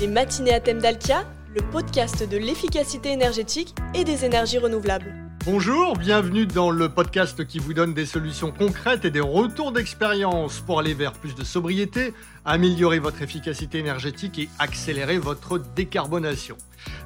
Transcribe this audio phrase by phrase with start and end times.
[0.00, 5.12] Les matinées à thème d'Alkia, le podcast de l'efficacité énergétique et des énergies renouvelables.
[5.44, 10.60] Bonjour, bienvenue dans le podcast qui vous donne des solutions concrètes et des retours d'expérience
[10.60, 12.14] pour aller vers plus de sobriété,
[12.48, 16.56] améliorer votre efficacité énergétique et accélérer votre décarbonation.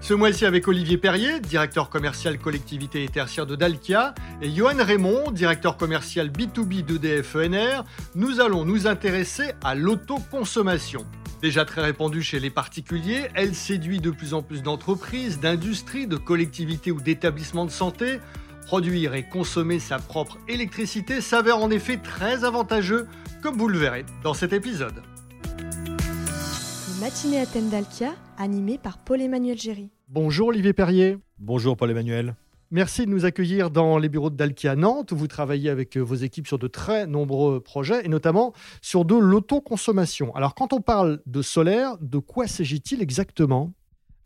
[0.01, 5.33] Ce mois-ci avec Olivier Perrier, directeur commercial collectivité et tertiaire de Dalkia, et Johan Raymond,
[5.33, 7.85] directeur commercial B2B d'EDF ENR,
[8.15, 11.05] nous allons nous intéresser à l'autoconsommation.
[11.43, 16.17] Déjà très répandue chez les particuliers, elle séduit de plus en plus d'entreprises, d'industries, de
[16.17, 18.21] collectivités ou d'établissements de santé.
[18.67, 23.09] Produire et consommer sa propre électricité s'avère en effet très avantageux,
[23.43, 25.03] comme vous le verrez dans cet épisode.
[27.03, 29.91] Les matinées à thème d'Alkia, animées par Paul-Emmanuel Géry.
[30.07, 31.19] Bonjour Olivier Perrier.
[31.37, 32.37] Bonjour Paul-Emmanuel.
[32.71, 35.13] Merci de nous accueillir dans les bureaux de Dalkia Nantes.
[35.13, 38.53] Vous travaillez avec euh, vos équipes sur de très nombreux projets et notamment
[38.83, 40.33] sur de l'autoconsommation.
[40.37, 43.73] Alors, quand on parle de solaire, de quoi s'agit-il exactement?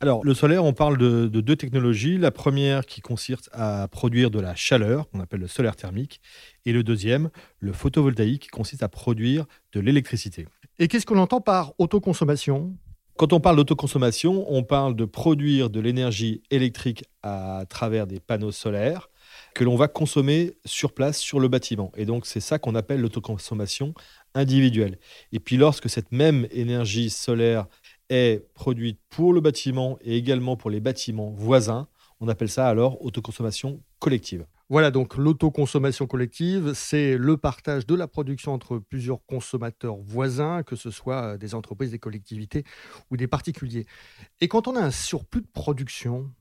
[0.00, 2.18] Alors, le solaire, on parle de, de, deux technologies.
[2.18, 6.20] La première qui consiste à produire de la chaleur, qu'on appelle le solaire thermique,
[6.66, 10.46] et le deuxième, le photovoltaïque, qui consiste à produire de l'électricité.
[10.78, 12.77] Et qu'est-ce qu'on entend par autoconsommation?
[13.16, 18.52] Quand on parle d'autoconsommation, on parle de produire de l'énergie électrique à travers des panneaux
[18.52, 19.08] solaires
[19.55, 21.92] que l'on va consommer sur place sur le bâtiment.
[21.96, 23.94] Et donc c'est ça qu'on appelle l'autoconsommation
[24.34, 24.98] individuelle.
[25.33, 27.68] Et puis lorsque cette même énergie solaire
[28.11, 31.88] est produite pour le bâtiment et également pour les bâtiments voisins,
[32.20, 34.44] on appelle ça alors autoconsommation collective.
[34.69, 40.75] Voilà, donc l'autoconsommation collective, c'est le partage de la production entre plusieurs consommateurs voisins, que
[40.75, 42.64] ce soit des entreprises, des collectivités
[43.12, 43.86] ou des particuliers.
[44.41, 46.33] Et quand on a un surplus de production,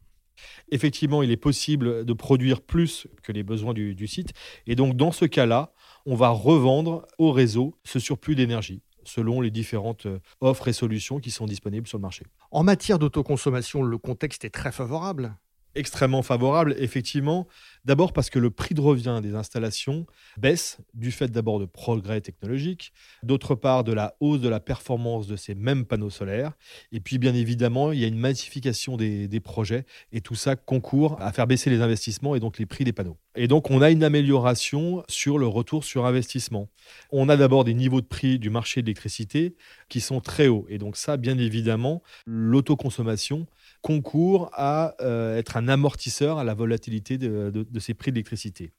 [0.69, 4.33] Effectivement, il est possible de produire plus que les besoins du, site.
[4.67, 5.73] Et donc, dans ce cas-là,
[6.05, 10.07] on va revendre au réseau ce surplus d'énergie selon les différentes
[10.41, 12.25] offres et solutions qui sont disponibles sur le marché.
[12.49, 15.37] En matière d'autoconsommation, le contexte est très favorable
[15.75, 17.47] extrêmement favorable, effectivement.
[17.85, 22.19] D'abord parce que le prix de revient des installations baisse du fait d'abord de progrès
[22.19, 26.53] technologiques, d'autre part de la hausse de la performance de ces mêmes panneaux solaires,
[26.91, 30.55] et puis bien évidemment, il y a une massification des, des projets, et tout ça
[30.55, 33.17] concourt à faire baisser les investissements et donc les prix des panneaux.
[33.35, 36.69] Et donc on a une amélioration sur le retour sur investissement.
[37.11, 39.55] On a d'abord des niveaux de prix du marché de l'électricité
[39.89, 43.45] qui sont très hauts, et donc ça, bien évidemment, l'autoconsommation
[43.85, 48.71] concourt à euh, être un amortisseur à la volatilité de, ces prix d'électricité.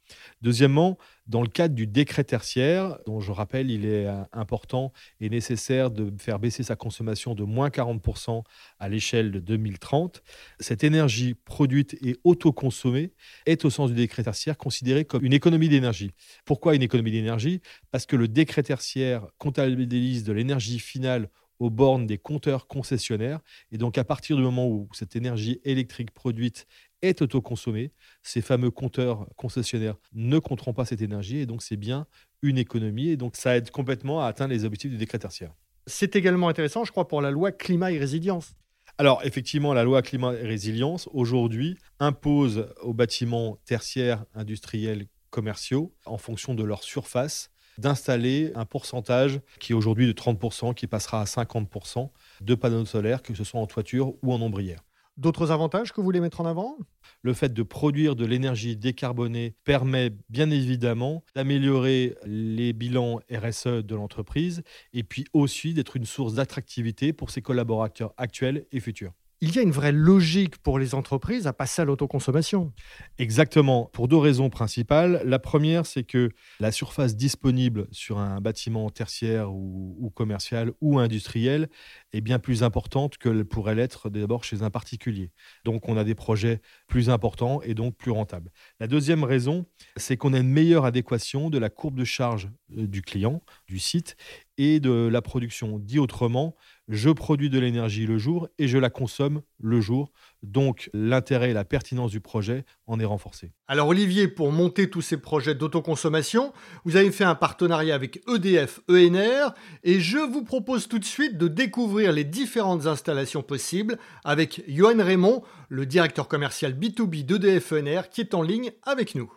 [0.43, 5.31] Deuxièmement, dans le cadre du décret tertiaire, dont je rappelle, il est euh, important et
[5.31, 8.43] nécessaire de faire baisser sa consommation de moins 40%
[8.81, 10.25] à l'échelle de 2030,
[10.59, 13.12] cette énergie produite et autoconsommée
[13.47, 16.11] est, au sens du décret tertiaire, considérée comme une économie d'énergie.
[16.44, 17.61] Pourquoi une économie d'énergie?
[17.93, 21.28] Parce que le décret tertiaire comptabilise de l'énergie finale
[21.59, 23.41] aux bornes des compteurs concessionnaires.
[23.72, 26.67] Et donc, à partir du moment où cette énergie électrique produite
[27.03, 31.39] est autoconsommée, ces fameux compteurs concessionnaires ne compteront pas cette énergie.
[31.39, 32.06] Et donc, c'est bien
[32.43, 33.09] une économie.
[33.09, 35.53] Et donc, ça aide complètement à atteindre les objectifs du décret tertiaire.
[35.87, 38.55] C'est également intéressant, je crois, pour la loi climat et résilience.
[38.99, 46.17] Alors, effectivement, la loi climat et résilience, aujourd'hui, impose aux bâtiments tertiaires, industriels, commerciaux, en
[46.17, 51.25] fonction de leur surface, d'installer un pourcentage qui est aujourd'hui de 30%, qui passera à
[51.25, 52.10] 50%
[52.41, 54.81] de panneaux solaires, que ce soit en toiture ou en ombrière.
[55.16, 56.76] D'autres avantages que vous voulez mettre en avant?
[57.22, 63.94] Le fait de produire de l'énergie décarbonée permet bien évidemment d'améliorer les bilans RSE de
[63.94, 64.62] l'entreprise
[64.93, 69.58] et puis aussi d'être une source d'attractivité pour ses collaborateurs actuels et futurs il y
[69.58, 72.72] a une vraie logique pour les entreprises à passer à l'autoconsommation.
[73.19, 75.20] Exactement, pour deux raisons principales.
[75.24, 81.69] La première, c'est que la surface disponible sur un bâtiment tertiaire ou, commercial ou industriel
[82.12, 85.30] est bien plus importante qu'elle pourrait l'être d'abord chez un particulier.
[85.64, 88.50] Donc on a des projets plus importants et donc plus rentables.
[88.80, 93.02] La deuxième raison, c'est qu'on a une meilleure adéquation de la courbe de charge du
[93.02, 94.16] client, du site,
[94.59, 95.79] et de la production.
[95.79, 96.55] Dit autrement,
[96.88, 100.12] je produis de l'énergie le jour et je la consomme le jour.
[100.43, 103.53] Donc l'intérêt et la pertinence du projet en est renforcé.
[103.67, 106.53] Alors Olivier, pour monter tous ces projets d'autoconsommation,
[106.85, 111.37] vous avez fait un partenariat avec EDF ENR et je vous propose tout de suite
[111.38, 118.09] de découvrir les différentes installations possibles avec Johan Raymond, le directeur commercial B2B d'EDF ENR
[118.11, 119.32] qui est en ligne avec nous.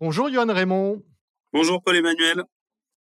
[0.00, 1.02] Bonjour Johan Raymond.
[1.52, 2.44] Bonjour Paul-Emmanuel.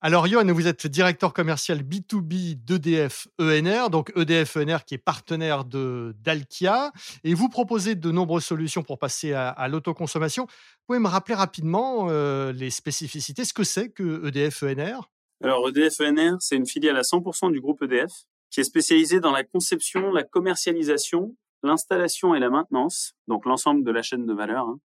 [0.01, 5.65] Alors, Johan, vous êtes directeur commercial B2B d'EDF ENR, donc EDF ENR qui est partenaire
[5.65, 6.93] de d'Alkia,
[7.25, 10.47] et vous proposez de nombreuses solutions pour passer à, à l'autoconsommation.
[10.87, 15.09] Vous me rappeler rapidement euh, les spécificités, ce que c'est que EDF ENR
[15.43, 18.23] Alors, EDF ENR, c'est une filiale à 100% du groupe EDF.
[18.51, 23.91] qui est spécialisé dans la conception, la commercialisation, l'installation et la maintenance, donc l'ensemble de
[23.91, 24.79] la chaîne de valeur, hein,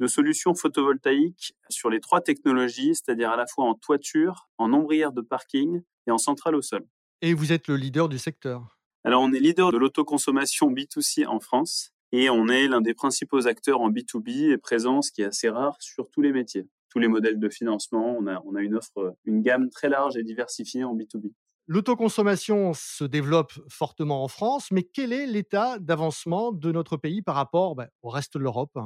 [0.00, 5.12] de solutions photovoltaïques sur les trois technologies, c'est-à-dire à la fois en toiture, en ombrière
[5.12, 6.86] de parking et en centrale au sol.
[7.20, 11.38] Et vous êtes le leader du secteur Alors on est leader de l'autoconsommation B2C en
[11.38, 15.26] France et on est l'un des principaux acteurs en B2B et présent, ce qui est
[15.26, 18.16] assez rare, sur tous les métiers, tous les modèles de financement.
[18.18, 21.32] On a, on a une offre, une gamme très large et diversifiée en B2B.
[21.66, 27.36] L'autoconsommation se développe fortement en France, mais quel est l'état d'avancement de notre pays par
[27.36, 28.76] rapport ben, au reste de l'Europe?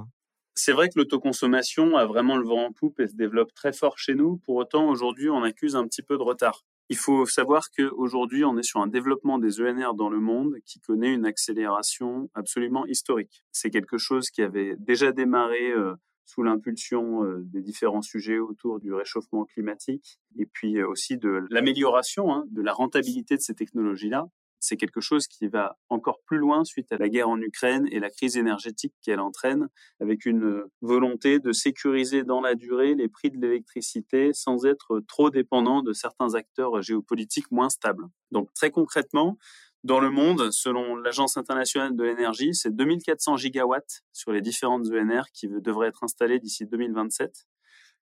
[0.55, 3.99] C'est vrai que l'autoconsommation a vraiment le vent en poupe et se développe très fort
[3.99, 4.37] chez nous.
[4.39, 6.65] Pour autant, aujourd'hui, on accuse un petit peu de retard.
[6.91, 10.81] Il faut savoir qu'aujourd'hui, on est sur un développement des ENR dans le monde qui
[10.81, 13.43] connaît une accélération absolument historique.
[13.53, 15.95] C'est quelque chose qui avait déjà démarré euh,
[16.27, 21.47] sous l'impulsion euh, des différents sujets autour du réchauffement climatique et puis euh, aussi de
[21.51, 24.27] l'amélioration hein, de la rentabilité de ces technologies-là
[24.65, 28.01] c'est quelque chose qui va encore plus loin suite à la guerre en Ukraine et
[28.01, 29.69] la crise énergétique qu'elle entraîne,
[30.01, 35.29] avec une volonté de sécuriser dans la durée les prix de l'électricité sans être trop
[35.31, 38.05] dépendant de certains acteurs géopolitiques moins stables.
[38.31, 39.37] Donc très concrètement,
[39.85, 45.25] dans le monde, selon l'Agence internationale de l'énergie, c'est 2400 gigawatts sur les différentes ENR
[45.35, 47.47] qui devraient être installés d'ici 2027.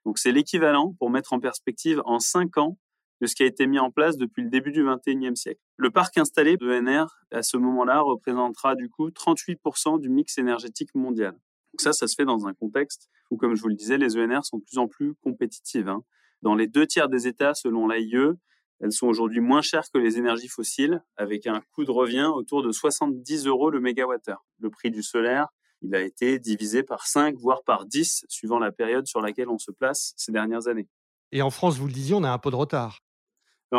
[0.04, 2.78] Donc c'est l'équivalent, pour mettre en perspective, en 5 ans,
[3.22, 5.60] de ce qui a été mis en place depuis le début du XXIe siècle.
[5.76, 11.30] Le parc installé d'ENR, à ce moment-là, représentera du coup 38% du mix énergétique mondial.
[11.30, 14.16] Donc ça, ça se fait dans un contexte où, comme je vous le disais, les
[14.16, 15.88] ENR sont de plus en plus compétitives.
[15.88, 16.02] Hein.
[16.42, 18.34] Dans les deux tiers des États, selon l'AIE,
[18.80, 22.64] elles sont aujourd'hui moins chères que les énergies fossiles, avec un coût de revient autour
[22.64, 24.44] de 70 euros le mégawattheure.
[24.58, 25.46] Le prix du solaire,
[25.82, 29.58] il a été divisé par 5, voire par 10, suivant la période sur laquelle on
[29.58, 30.88] se place ces dernières années.
[31.30, 32.98] Et en France, vous le disiez, on a un peu de retard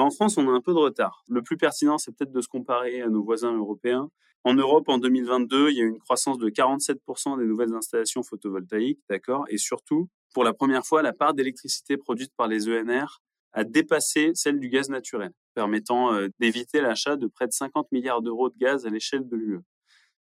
[0.02, 1.24] en France, on a un peu de retard.
[1.30, 4.10] Le plus pertinent, c'est peut-être de se comparer à nos voisins européens.
[4.44, 8.24] En Europe, en 2022, il y a eu une croissance de 47% des nouvelles installations
[8.24, 9.46] photovoltaïques, d'accord?
[9.50, 13.22] Et surtout, pour la première fois, la part d'électricité produite par les ENR
[13.54, 18.22] a dépassé celle du gaz naturel, permettant euh, d'éviter l'achat de près de 50 milliards
[18.22, 19.60] d'euros de gaz à l'échelle de l'UE.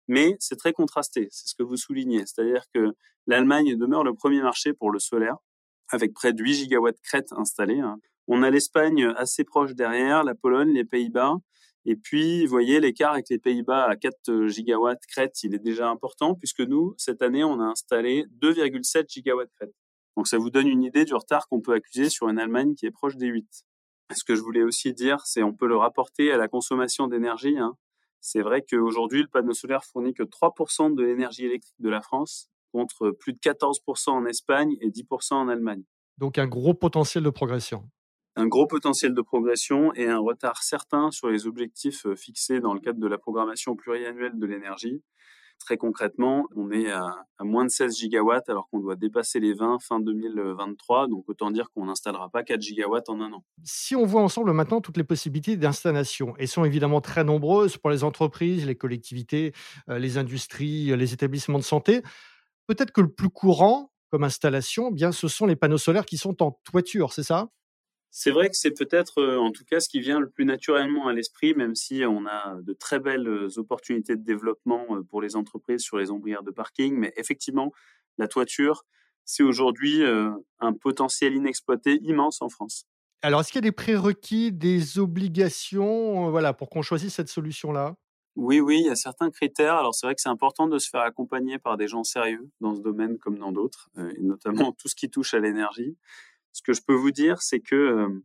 [0.08, 2.94] Mais c'est très contrasté, c'est ce que vous soulignez, c'est-à-dire que
[3.25, 5.38] l'Allemagne demeure le premier marché pour le solaire,
[5.90, 7.81] avec près de 8 gigawatts crête installés.
[8.28, 11.36] On a l'Espagne assez proche derrière, la Pologne, les Pays-Bas.
[11.86, 15.90] Et puis, vous voyez, l'écart avec les Pays-Bas à 4 gigawatts crête, il est déjà
[15.90, 19.74] important puisque nous, cette année, on a installé 2,7 gigawatts crête.
[20.16, 22.86] Donc, ça vous donne une idée du retard qu'on peut accuser sur une Allemagne qui
[22.86, 23.46] est proche des 8.
[24.16, 27.58] Ce que je voulais aussi dire, c'est on peut le rapporter à la consommation d'énergie.
[27.58, 27.75] Hein.
[28.22, 32.50] C'est vrai qu'aujourd'hui, le panneau solaire fournit que 3% de l'énergie électrique de la France,
[32.72, 35.84] contre plus de 14% en Espagne et 10% en Allemagne.
[36.18, 37.90] Donc un gros potentiel de progression
[38.35, 42.74] un gros potentiel de progression et un retard certain sur les objectifs euh, fixés dans
[42.74, 45.01] le cadre de la programmation pluriannuelle de l'énergie.
[45.59, 49.77] Très concrètement, on est à, moins de 16 gigawatts alors qu'on doit dépasser les 20
[49.80, 51.07] fin 2023.
[51.07, 53.44] Donc autant dire qu'on n'installera pas 4 gigawatts en un an.
[53.63, 57.91] Si on voit ensemble maintenant toutes les possibilités d'installation, elles sont évidemment très nombreuses pour
[57.91, 59.53] les entreprises, les collectivités,
[59.89, 62.01] euh, les industries, les établissements de santé.
[62.68, 66.18] Peut-être que le plus courant comme installation, eh bien, ce sont les panneaux solaires qui
[66.18, 67.50] sont en toiture, c'est ça?
[68.15, 71.07] C'est vrai que c'est peut-être, euh, en tout cas, ce qui vient le plus naturellement
[71.07, 75.20] à l'esprit, même si on a de très belles euh, opportunités de développement euh, pour
[75.20, 76.96] les entreprises sur les ombrières de parking.
[76.96, 77.72] Mais effectivement,
[78.20, 78.86] la toiture,
[79.25, 82.86] c'est aujourd'hui un potentiel inexploité immense en France.
[83.24, 87.96] Alors, est-ce qu'il y a des prérequis, des obligations, voilà, pour qu'on choisisse cette solution-là?
[88.36, 89.75] Oui, oui, il y a certains critères.
[89.75, 92.75] Alors c'est vrai que c'est important de se faire accompagner par des gens sérieux dans
[92.75, 95.96] ce domaine comme dans d'autres, et notamment tout ce qui touche à l'énergie.
[96.53, 98.24] Ce que je peux vous dire, c'est que euh,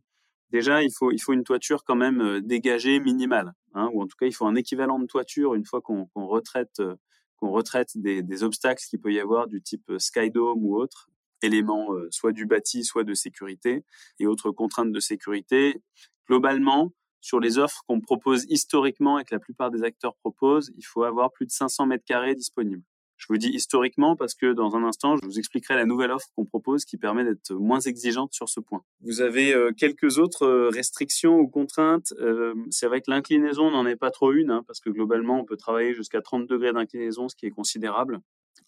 [0.51, 4.07] déjà, il faut, il faut une toiture quand même euh, dégagée minimale, hein, ou en
[4.07, 6.95] tout cas, il faut un équivalent de toiture une fois qu'on retraite, euh,
[7.41, 11.09] retraite des, des obstacles qu'il peut y avoir du type skydome ou autre
[11.41, 13.85] éléments, soit du bâti, soit de sécurité,
[14.19, 15.81] et autres contraintes de sécurité.
[16.27, 20.83] Globalement, sur les offres qu'on propose historiquement et que la plupart des acteurs proposent, il
[20.83, 22.83] faut avoir plus de 500 mètres carrés disponibles.
[23.19, 26.27] Je vous dis historiquement parce que dans un instant, je vous expliquerai la nouvelle offre
[26.35, 28.81] qu'on propose qui permet d'être moins exigeante sur ce point.
[29.01, 32.13] Vous avez euh, quelques autres euh, restrictions ou contraintes.
[32.21, 35.43] Euh, c'est vrai que l'inclinaison n'en est pas trop une hein, parce que globalement, on
[35.43, 38.19] peut travailler jusqu'à 30 degrés d'inclinaison, ce qui est considérable.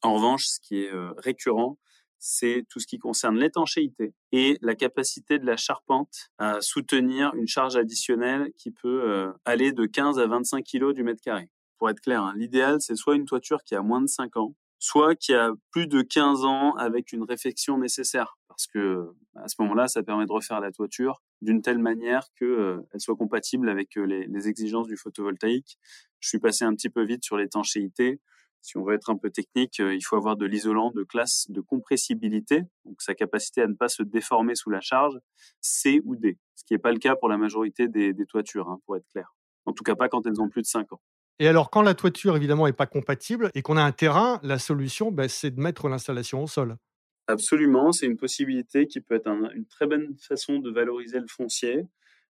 [0.02, 1.78] En revanche, ce qui est récurrent,
[2.18, 7.48] c'est tout ce qui concerne l'étanchéité et la capacité de la charpente à soutenir une
[7.48, 11.50] charge additionnelle qui peut aller de 15 à 25 kg du mètre carré
[11.82, 14.54] pour être clair, hein, l'idéal, c'est soit une toiture qui a moins de 5 ans,
[14.78, 19.56] soit qui a plus de 15 ans avec une réflexion nécessaire, parce que à ce
[19.64, 23.98] moment-là, ça permet de refaire la toiture d'une telle manière qu'elle euh, soit compatible avec
[23.98, 25.80] euh, les, exigences du photovoltaïque.
[26.20, 28.22] Je suis passé un petit peu vite sur l'étanchéité.
[28.62, 31.48] Si on veut être un peu technique, euh, il faut avoir de l'isolant de classe
[31.50, 35.18] de compressibilité, donc sa capacité à ne pas se déformer sous la charge,
[35.62, 38.70] C ou D, ce qui n'est pas le cas pour la majorité des, des toitures,
[38.70, 39.34] hein, pour être clair.
[39.66, 41.02] En tout cas pas quand elles ont plus de 5 ans.
[41.42, 44.60] Et alors, quand la toiture, évidemment, n'est pas compatible et qu'on a un terrain, la
[44.60, 46.78] solution, ben, c'est de mettre l'installation au sol.
[47.26, 51.88] Absolument, c'est une possibilité qui peut être une très bonne façon de valoriser le foncier.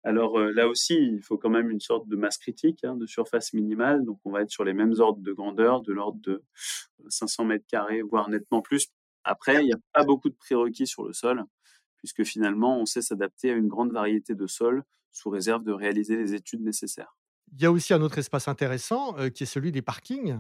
[0.04, 3.06] Alors euh, là aussi, il faut quand même une sorte de masse critique, hein, de
[3.06, 4.04] surface minimale.
[4.06, 6.42] Donc on va être sur les mêmes ordres de grandeur, de l'ordre de
[7.08, 8.88] 500 mètres carrés, voire nettement plus.
[9.24, 11.44] Après, il n'y a pas beaucoup de prérequis sur le sol,
[12.00, 16.16] puisque finalement, on sait s'adapter à une grande variété de sols, sous réserve de réaliser
[16.16, 17.16] les études nécessaires.
[17.54, 20.40] Il y a aussi un autre espace intéressant qui est celui des parkings.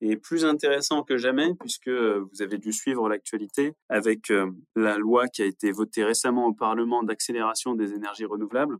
[0.00, 4.32] Et plus intéressant que jamais, puisque vous avez dû suivre l'actualité avec
[4.74, 8.76] la loi qui a été votée récemment au Parlement d'accélération des énergies renouvelables.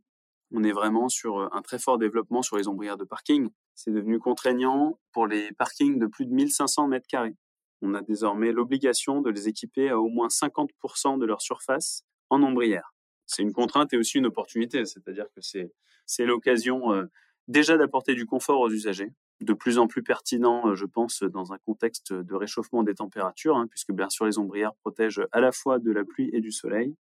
[0.52, 3.48] On est vraiment sur un très fort développement sur les ombrières de parking.
[3.74, 7.34] C'est devenu contraignant pour les parkings de plus de 1500 mètres carrés.
[7.82, 12.42] On a désormais l'obligation de les équiper à au moins 50% de leur surface en
[12.42, 12.94] ombrière.
[13.26, 17.08] C'est une contrainte et aussi une opportunité, c'est-à-dire que c'est l'occasion
[17.48, 21.52] déjà d'apporter du confort aux usagers, de plus en plus pertinent, euh, je pense, dans
[21.52, 25.52] un contexte de réchauffement des températures, hein, puisque bien sûr les ombrières protègent à la
[25.52, 26.94] fois de la pluie et du soleil,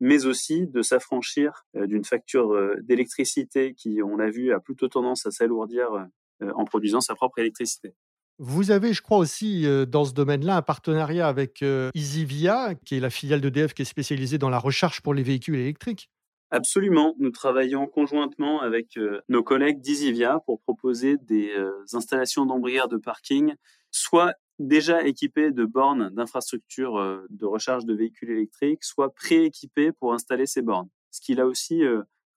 [0.00, 4.88] mais aussi de s'affranchir euh, d'une facture euh, d'électricité qui, on l'a vu, a plutôt
[4.88, 6.08] tendance à s'alourdir
[6.40, 7.94] en produisant sa propre électricité.
[8.38, 13.08] Vous avez, je crois aussi, dans ce domaine-là, un partenariat avec EasyVia, qui est la
[13.08, 16.10] filiale d'EDF qui est spécialisée dans la recherche pour les véhicules électriques.
[16.54, 17.16] Absolument.
[17.18, 22.96] Nous travaillons conjointement avec euh, nos collègues d'Isivia pour proposer des euh, installations d'ombrières de
[22.96, 23.54] parking,
[23.90, 30.14] soit déjà équipées de bornes d'infrastructures euh, de recharge de véhicules électriques, soit prééquipées pour
[30.14, 30.88] installer ces bornes.
[31.10, 31.82] Ce qui là aussi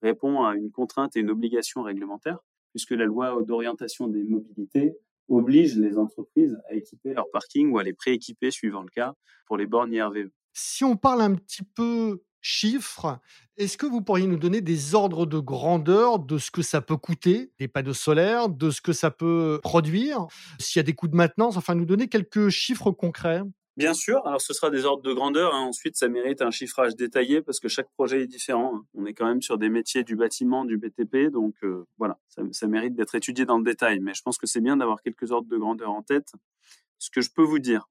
[0.01, 2.39] répond à une contrainte et une obligation réglementaire,
[2.73, 4.95] puisque la loi d'orientation des mobilités
[5.29, 9.13] oblige les entreprises à équiper leur parking ou à les prééquiper suivant le cas
[9.45, 10.29] pour les bornes IRVE.
[10.53, 13.19] Si on parle un petit peu chiffres.
[13.57, 16.97] Est-ce que vous pourriez nous donner des ordres de grandeur de ce que ça peut
[16.97, 20.27] coûter, les panneaux solaires, de ce que ça peut produire,
[20.59, 23.41] s'il y a des coûts de maintenance, enfin nous donner quelques chiffres concrets?
[23.77, 25.53] Bien sûr, alors ce sera des ordres de grandeur.
[25.53, 25.65] Hein.
[25.67, 28.73] Ensuite, ça mérite un chiffrage détaillé parce que chaque projet est différent.
[28.75, 28.85] Hein.
[28.95, 32.41] On est quand même sur des métiers du bâtiment, du BTP, donc euh, voilà, ça,
[32.51, 33.99] ça mérite d'être étudié dans le détail.
[33.99, 36.31] Mais je pense que c'est bien d'avoir quelques ordres de grandeur en tête.
[36.97, 37.87] Ce que je peux vous dire,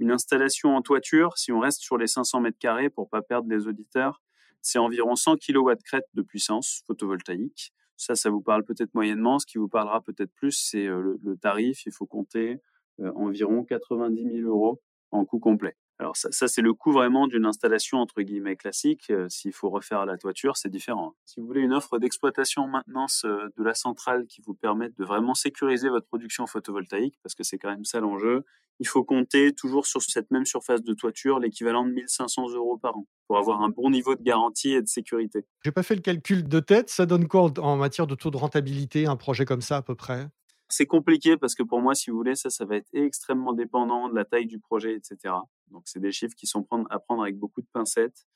[0.00, 3.48] une installation en toiture, si on reste sur les 500 mètres carrés pour pas perdre
[3.50, 4.22] les auditeurs,
[4.62, 7.72] c'est environ 100 kW crête de puissance photovoltaïque.
[7.96, 9.38] Ça, ça vous parle peut-être moyennement.
[9.38, 11.84] Ce qui vous parlera peut-être plus, c'est euh, le, tarif.
[11.84, 12.60] Il faut compter
[13.00, 14.80] euh, environ 90 000 euros
[15.10, 15.76] en coût complet.
[16.00, 19.10] Alors ça, ça c'est le coût vraiment d'une installation entre guillemets classique.
[19.10, 21.14] Euh, s'il faut refaire la toiture, c'est différent.
[21.26, 25.34] Si vous voulez une offre d'exploitation maintenance de la centrale qui vous permette de vraiment
[25.34, 28.46] sécuriser votre production photovoltaïque, parce que c'est quand même ça l'enjeu,
[28.78, 32.96] il faut compter toujours sur cette même surface de toiture l'équivalent de 1500 euros par
[32.96, 35.44] an pour avoir un bon niveau de garantie et de sécurité.
[35.62, 36.88] J'ai pas fait le calcul de tête.
[36.88, 39.94] Ça donne quoi en matière de taux de rentabilité, un projet comme ça à peu
[39.94, 40.28] près?
[40.70, 44.08] C'est compliqué parce que pour moi, si vous voulez, ça, ça va être extrêmement dépendant
[44.08, 45.34] de la taille du projet, etc.
[45.70, 48.26] Donc, c'est des chiffres qui sont à prendre avec beaucoup de pincettes.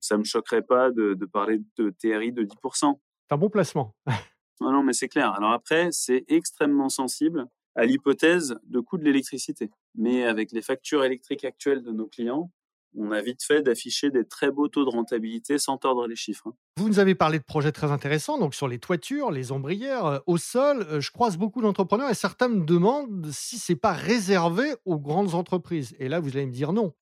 [0.00, 2.98] Ça me choquerait pas de, parler de TRI de 10%.
[3.28, 3.94] C'est un bon placement.
[4.60, 5.32] non, non, mais c'est clair.
[5.32, 9.70] Alors après, c'est extrêmement sensible à l'hypothèse de coût de l'électricité.
[9.94, 12.50] Mais avec les factures électriques actuelles de nos clients,
[12.94, 16.48] on a vite fait d'afficher des très beaux taux de rentabilité sans tordre les chiffres.
[16.48, 16.54] Hein.
[16.76, 20.18] Vous nous avez parlé de projets très intéressants, donc sur les toitures, les ombrières, euh,
[20.26, 20.86] au sol.
[20.88, 25.34] Euh, je croise beaucoup d'entrepreneurs et certains me demandent si c'est pas réservé aux grandes
[25.34, 25.94] entreprises.
[25.98, 26.92] Et là, vous allez me dire non.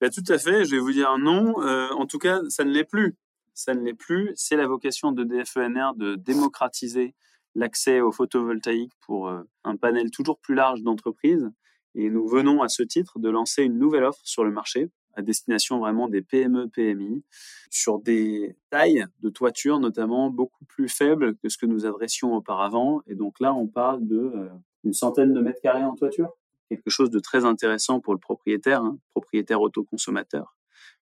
[0.00, 1.62] Ben, tout à fait, je vais vous dire non.
[1.62, 3.16] Euh, en tout cas, ça ne l'est plus.
[3.54, 4.32] Ça ne l'est plus.
[4.34, 7.14] C'est la vocation de DFENR de démocratiser
[7.54, 9.30] l'accès au photovoltaïque pour
[9.64, 11.48] un panel toujours plus large d'entreprises.
[11.94, 15.22] Et nous venons à ce titre de lancer une nouvelle offre sur le marché à
[15.22, 17.24] destination vraiment des PME, PMI,
[17.70, 23.02] sur des tailles de toiture notamment beaucoup plus faibles que ce que nous adressions auparavant.
[23.06, 24.48] Et donc là, on parle de euh,
[24.84, 26.30] une centaine de mètres carrés en toiture.
[26.68, 30.56] Quelque chose de très intéressant pour le propriétaire, hein, propriétaire autoconsommateur,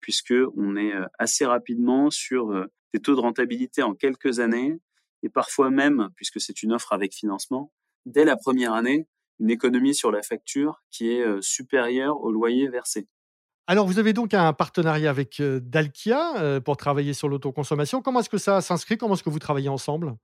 [0.01, 4.81] puisque on est euh, assez rapidement sur des taux de rentabilité en quelques années
[5.23, 7.73] et parfois même, puisque c'est une offre avec financement,
[8.07, 9.07] dès la première année,
[9.39, 13.09] une économie sur la facture qui est euh, supérieure au loyer versé.
[13.67, 18.03] Alors, vous avez donc un partenariat avec euh, Dalkia euh, pour travailler sur l'autoconsommation.
[18.03, 18.99] Comment est-ce que ça s'inscrit?
[18.99, 20.17] Comment est-ce que vous travaillez ensemble?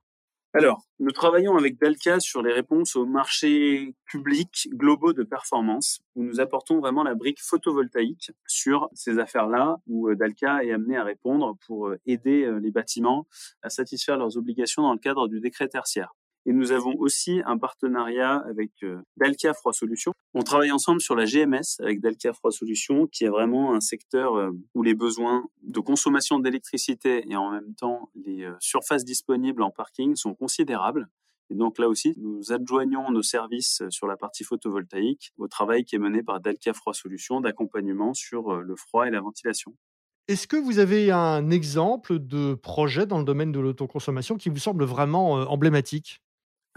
[0.53, 6.23] Alors, nous travaillons avec Dalca sur les réponses aux marchés publics globaux de performance, où
[6.23, 11.03] nous apportons vraiment la brique photovoltaïque sur ces affaires-là, où euh, Dalca est amené à
[11.03, 13.27] répondre pour aider les bâtiments
[13.61, 16.13] à satisfaire leurs obligations dans le cadre du décret tertiaire.
[16.49, 20.13] Et nous avons aussi un partenariat avec euh, Dalkia Froid Solutions.
[20.33, 24.35] On travaille ensemble sur la GMS avec Dalkia Froid Solutions, qui est vraiment un secteur
[24.35, 29.61] euh, où les besoins de consommation d'électricité et en même temps les euh, surfaces disponibles
[29.61, 31.09] en parking sont considérables.
[31.49, 35.97] Et donc là aussi, nous adjoignons nos services sur la partie photovoltaïque au travail qui
[35.97, 39.73] est mené par Dalkia Froid Solutions d'accompagnement sur le froid et la ventilation.
[40.29, 44.57] Est-ce que vous avez un exemple de projet dans le domaine de l'autoconsommation qui vous
[44.57, 46.21] semble vraiment emblématique?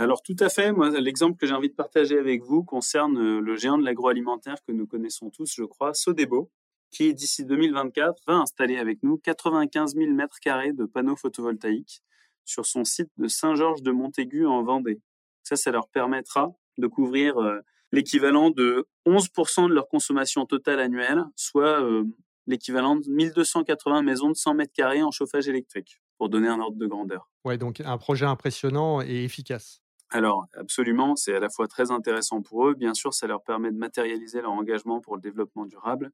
[0.00, 0.73] Alors tout à fait.
[0.73, 4.57] Moi, l'exemple que j'ai envie de partager avec vous concerne euh, le géant de l'agroalimentaire
[4.66, 6.50] que nous connaissons tous, je crois, Sodebo,
[6.90, 12.02] qui d'ici 2024 va installer avec nous 95 000 mètres carrés de panneaux photovoltaïques
[12.45, 15.00] sur son site de Saint-Georges de Montaigu en Vendée.
[15.42, 17.61] Ça, ça leur permettra de couvrir euh,
[17.92, 22.04] l'équivalent de 11% de leur consommation totale annuelle, soit euh,
[22.47, 26.76] l'équivalent de 1280 maisons de 100 mètres carrés en chauffage électrique, pour donner un ordre
[26.76, 27.30] de grandeur.
[27.45, 29.83] Ouais, donc un projet impressionnant et efficace.
[30.12, 32.75] Alors, absolument, c'est à la fois très intéressant pour eux.
[32.75, 36.11] Bien sûr, ça leur permet de matérialiser leur engagement pour le développement durable.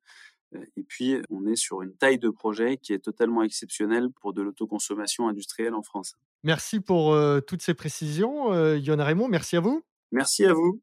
[0.54, 4.34] Euh, et puis, on est sur une taille de projet qui est totalement exceptionnelle pour
[4.34, 6.14] de l'autoconsommation industrielle en France.
[6.42, 8.52] Merci pour euh, toutes ces précisions.
[8.52, 9.82] Euh, Raymond, merci à vous.
[10.12, 10.82] Merci à vous.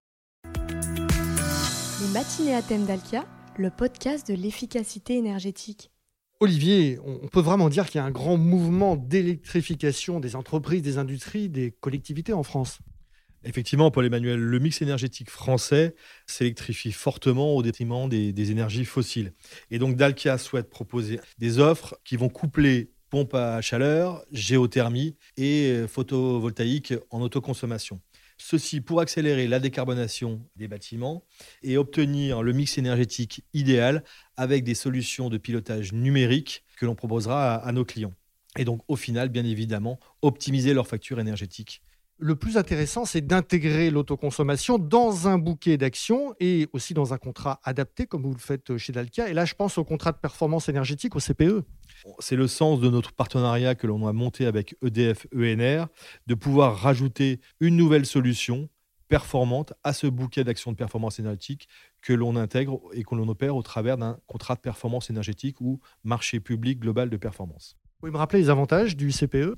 [2.02, 3.26] Les matinées à thème d'Alkia,
[3.58, 5.92] le podcast de l'efficacité énergétique.
[6.40, 10.98] Olivier, on peut vraiment dire qu'il y a un grand mouvement d'électrification des entreprises, des
[10.98, 12.80] industries, des collectivités en France.
[13.46, 15.96] Effectivement, Paul-Emmanuel, le mix énergétique français
[16.28, 19.34] s'électrifie fortement au détriment des, énergies fossiles.
[19.72, 25.84] Et donc Dalkia souhaite proposer des offres qui vont coupler pompe à chaleur, géothermie et
[25.88, 28.02] photovoltaïque en autoconsommation.
[28.38, 31.24] Ceci pour accélérer la décarbonation des bâtiments
[31.62, 34.04] et obtenir le mix énergétique idéal
[34.36, 38.14] avec des solutions de pilotage numérique que l'on proposera à nos clients.
[38.58, 41.82] Et donc au final, bien évidemment, optimiser leur facture énergétique
[42.18, 47.60] le plus intéressant, c'est d'intégrer l'autoconsommation dans un bouquet d'actions et aussi dans un contrat
[47.64, 49.30] adapté, comme vous le faites chez Dalkia.
[49.30, 51.64] Et là, je pense au contrat de performance énergétique, au CPE.
[52.20, 55.88] C'est le sens de notre partenariat que l'on a monté avec EDF ENR,
[56.28, 58.70] de pouvoir rajouter une nouvelle solution
[59.10, 61.68] performante à ce bouquet d'actions de performance énergétique
[62.02, 65.80] que l'on intègre et que l'on opère au travers d'un contrat de performance énergétique ou
[66.04, 67.76] marché public global de performance.
[67.84, 69.56] Vous pouvez me rappeler les avantages du CPE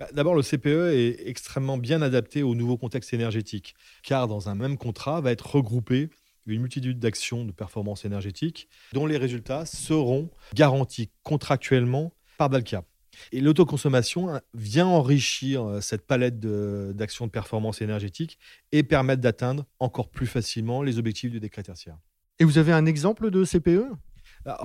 [0.00, 4.54] bah, d'abord, le CPE est extrêmement bien adapté au nouveau contexte énergétique, car dans un
[4.54, 6.10] même contrat va être regroupé
[6.46, 12.84] une multitude d'actions de performance énergétique dont les résultats seront garantis contractuellement par Dalkia.
[13.32, 18.38] Et l'autoconsommation vient enrichir euh, cette palette d'actions de, performance énergétique
[18.72, 21.96] et permettre d'atteindre encore plus facilement les objectifs du décret tertiaire.
[22.40, 23.86] Et vous avez un exemple de CPE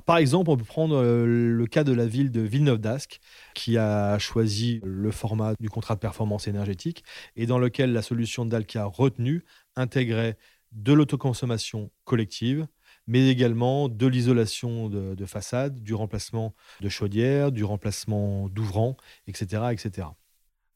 [0.05, 3.19] par exemple, on peut prendre euh, le cas de la ville de Villeneuve-d'Ascq,
[3.53, 7.03] qui a choisi le format du contrat de performance énergétique
[7.35, 9.43] et dans lequel la solution d'Alca retenue
[9.75, 10.37] intégrait
[10.71, 12.67] de l'autoconsommation collective,
[13.07, 20.07] mais également de l'isolation de, façade, du remplacement de chaudières, du remplacement d'ouvrants, etc., etc.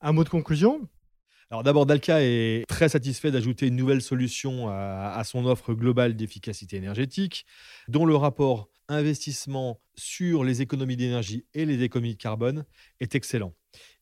[0.01, 0.87] Un mot de conclusion?
[1.51, 6.77] Alors d'abord, Dalca est très satisfait d'ajouter une nouvelle solution à, son offre globale d'efficacité
[6.77, 7.45] énergétique,
[7.87, 12.65] dont le rapport investissement sur les économies d'énergie et les économies de carbone
[12.99, 13.53] est excellent.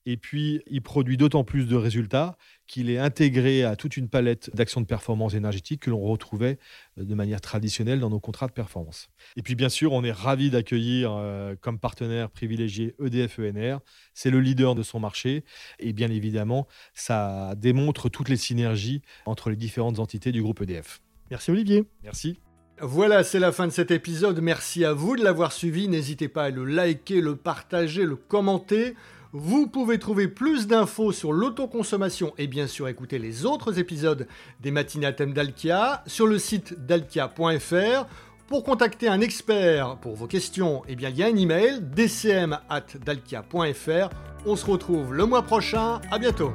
[0.06, 2.36] Et puis, il produit d'autant plus de résultats
[2.67, 6.58] qu'il est intégré à toute une palette d'actions de performance énergétique que l'on retrouvait
[6.97, 9.10] euh, de manière traditionnelle dans nos contrats de performance.
[9.36, 13.80] Et puis, bien sûr, on est ravi d'accueillir euh, comme partenaire privilégié EDF ENR.
[14.13, 15.43] C'est le leader de son marché.
[15.80, 21.01] Et bien évidemment, ça démontre toutes les synergies entre les différentes entités du groupe EDF.
[21.30, 21.86] Merci Olivier.
[22.04, 22.39] Merci.
[22.83, 24.41] Voilà, c'est la fin de cet épisode.
[24.41, 25.87] Merci à vous de l'avoir suivi.
[25.87, 28.95] N'hésitez pas à le liker, le partager, le commenter.
[29.33, 34.27] Vous pouvez trouver plus d'infos sur l'autoconsommation et bien sûr écouter les autres épisodes
[34.61, 38.07] des matinées à thème d'Alkia sur le site dalkia.fr.
[38.47, 44.09] Pour contacter un expert pour vos questions, eh bien, il y a un email dcm.dalkia.fr.
[44.47, 46.01] On se retrouve le mois prochain.
[46.09, 46.51] À bientôt.